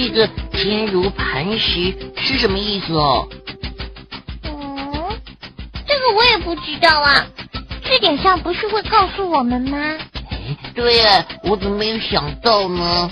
[0.00, 3.28] 这个坚如磐石是什么意思哦？
[4.44, 5.20] 嗯，
[5.86, 7.26] 这个我也不知道啊。
[7.84, 9.76] 字典上不是会告诉我们吗？
[10.30, 13.10] 哎，对呀，我怎么没有想到呢？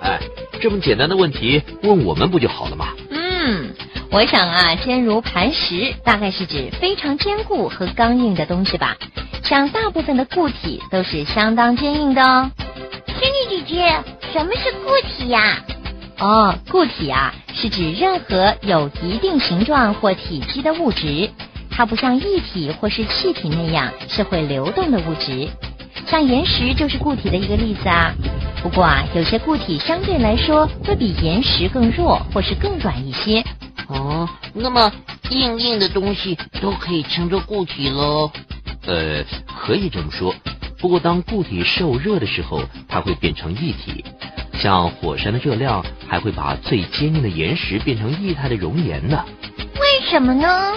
[0.00, 0.20] 哎，
[0.60, 2.94] 这么简单的问题问我们不就好了吗？
[3.10, 3.74] 嗯，
[4.12, 8.96] 我想啊，坚如磐石大概是指非常坚固和刚硬的东西吧。
[9.42, 12.48] 像大部分的固体都是相当坚硬的哦。
[13.08, 15.58] 仙女姐姐，什么是固体呀？
[16.20, 21.30] 哦，固体啊，是指任何有一定形状或体积的物质，
[21.70, 25.48] 它不像液体或是气体那样是会流动的物质。
[26.06, 28.12] 像岩石就是固体的一个例子啊。
[28.62, 33.44] 不过啊，有些固体相对来说会比岩石更弱或是更软一些。
[33.86, 34.92] 哦，那么
[35.30, 38.32] 硬硬的东西都可以称作固体喽？
[38.86, 40.34] 呃，可以这么说。
[40.80, 44.04] 不过当固体受热的时候，它会变成液体。
[44.58, 49.24] 像火山的热量还会把最坚硬的岩石变成液态的熔岩呢。
[49.56, 50.74] 为什么呢？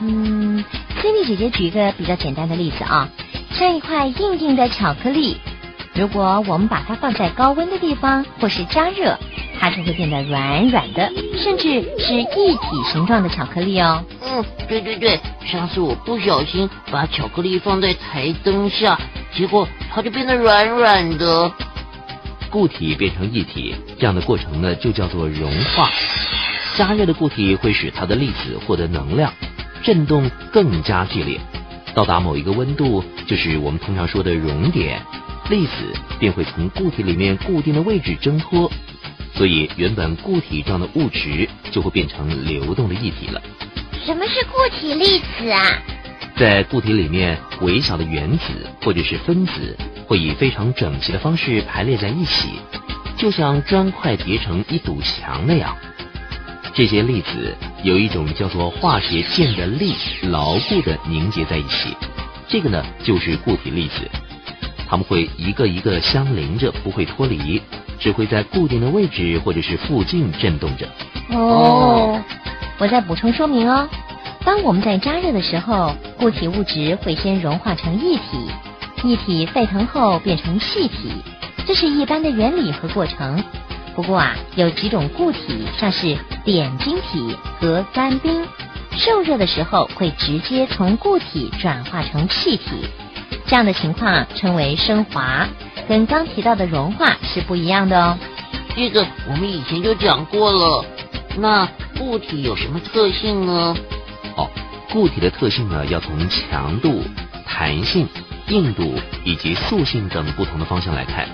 [0.00, 0.64] 嗯
[1.00, 3.08] ，Cindy 姐姐举一个比较简单的例子啊，
[3.52, 5.36] 像一块硬硬的巧克力，
[5.94, 9.16] 如果我们把它放在高温的地方或是加热，
[9.60, 14.02] 它就会变得软软的，甚至是一体形状的巧克力哦。
[14.22, 18.98] 嗯，对对对，上次我不小心把巧克力放在台灯下，
[19.32, 21.52] 结果它就变得软软的。
[22.52, 25.90] 固体变成液体这样的过程呢，就叫做融化。
[26.76, 29.32] 加热的固体会使它的粒子获得能量，
[29.82, 31.40] 振动更加剧烈，
[31.94, 35.00] 到达某一个温度，就是我们通常说的熔点，
[35.48, 35.72] 粒子
[36.20, 38.70] 便会从固体里面固定的位置挣脱，
[39.34, 43.40] 所以原本固体状的物质就会变成流动的液体了。
[44.04, 45.62] 什么是固体粒子啊？
[46.36, 48.48] 在固体里面，微小的原子
[48.82, 49.76] 或者是分子
[50.12, 52.50] 会以非常整齐的方式排列在一起，
[53.16, 55.74] 就像砖块叠成一堵墙那样。
[56.74, 59.94] 这些粒子有一种叫做化学键的力，
[60.24, 61.96] 牢固的凝结在一起。
[62.46, 64.06] 这个呢，就是固体粒子。
[64.86, 67.62] 它们会一个一个相邻着，不会脱离，
[67.98, 70.86] 只会在固定的位置或者是附近震动着。
[71.30, 72.22] 哦，
[72.76, 73.88] 我再补充说明哦。
[74.44, 78.50] 当我们在加热的时候，固体物质会先融化成液体，
[79.02, 81.10] 液体沸腾后变成气体，
[81.66, 83.42] 这是一般的原理和过程。
[83.94, 88.46] 不过啊，有几种固体，像是碘晶体和干冰，
[88.92, 92.86] 受热的时候会直接从固体转化成气体，
[93.46, 95.46] 这样的情况称为升华，
[95.88, 98.18] 跟刚提到的融化是不一样的哦。
[98.74, 100.84] 这个我们以前就讲过了。
[101.36, 101.66] 那
[101.98, 103.76] 固体有什么特性呢？
[104.36, 104.48] 哦，
[104.92, 107.02] 固体的特性呢，要从强度、
[107.46, 108.08] 弹性、
[108.52, 111.26] 硬度以及塑性等不同的方向来看。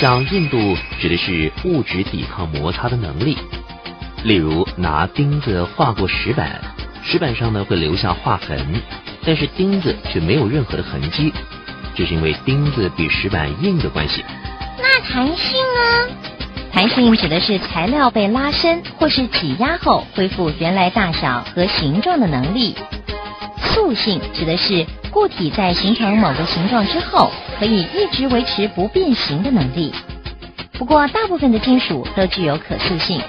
[0.00, 3.36] 像硬度指的是物质抵抗摩擦的能力，
[4.24, 6.58] 例如拿钉子划过石板，
[7.02, 8.58] 石板上呢会留下划痕，
[9.22, 11.30] 但是钉子却没有任何的痕迹，
[11.94, 14.24] 这是因为钉子比石板硬的关系。
[14.78, 16.14] 那弹性呢？
[16.72, 22.74] 弹性指的是材料被拉伸或是挤压后恢复原来大小和形状的能力。
[23.58, 29.92] 塑性指的是固体在形成某个形状之后，可以一直维持不变形的能力。
[30.72, 33.20] 不过，大部分的金属都具有可塑性，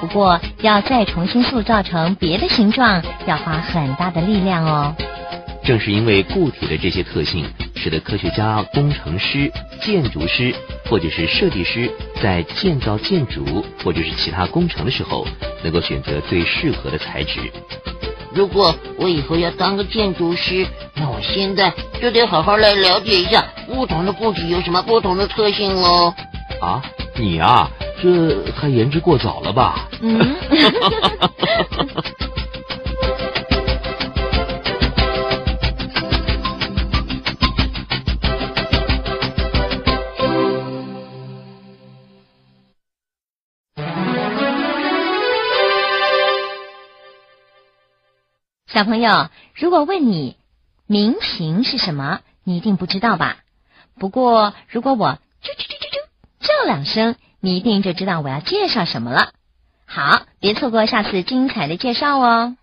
[0.00, 4.94] 不过要再重新塑造成别的形状，要花很大的力量哦。
[5.62, 7.44] 正是因为固体的这些特性，
[7.74, 10.54] 使得科学家、工程师、建筑师。
[10.88, 11.90] 或者是设计师
[12.22, 13.44] 在建造建筑
[13.82, 15.26] 或者是其他工程的时候，
[15.64, 17.40] 能够选择最适合的材质。
[18.36, 26.12] 如果我以后要当个建筑师，那我现在就得好好来了解一下不同的固体有什么不同的特性喽。
[26.60, 26.82] 啊，
[27.16, 27.70] 你啊，
[28.02, 29.88] 这还言之过早了吧？
[30.02, 30.36] 嗯。
[48.76, 50.36] 小朋友，如果问你
[50.86, 53.38] 民情是什么，你一定不知道吧？
[53.98, 59.30] 不过，如果我啾啾啾啾啾叫两声，你一定就知道我要介绍什么了。
[59.86, 62.58] 好，别错过下次精彩的介绍哦。